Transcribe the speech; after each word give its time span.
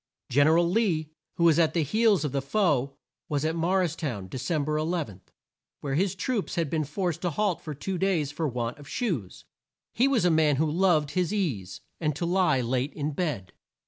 Gen 0.31 0.47
er 0.47 0.57
al 0.57 0.67
Lee, 0.67 1.11
who 1.35 1.43
was 1.43 1.59
at 1.59 1.75
the 1.75 1.83
heels 1.83 2.25
of 2.25 2.31
the 2.31 2.41
foe, 2.41 2.97
was 3.29 3.45
at 3.45 3.55
Mor 3.55 3.81
ris 3.81 3.95
town, 3.95 4.27
De 4.27 4.39
cem 4.39 4.65
ber 4.65 4.75
11, 4.75 5.21
where 5.81 5.93
his 5.93 6.15
troops 6.15 6.55
had 6.55 6.71
been 6.71 6.83
forced 6.83 7.21
to 7.21 7.29
halt 7.29 7.61
for 7.61 7.75
two 7.75 7.99
days 7.99 8.31
for 8.31 8.47
want 8.47 8.79
of 8.79 8.87
shoes. 8.89 9.45
He 9.93 10.07
was 10.07 10.25
a 10.25 10.31
man 10.31 10.55
who 10.55 10.65
loved 10.71 11.11
his 11.11 11.31
ease, 11.31 11.81
and 11.99 12.15
to 12.15 12.25
lie 12.25 12.61
late 12.61 12.93
in 12.93 13.11
bed. 13.11 13.53